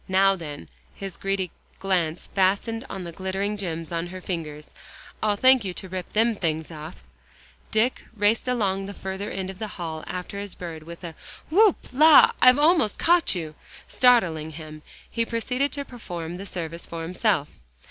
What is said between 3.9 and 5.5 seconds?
on her fingers, "I'll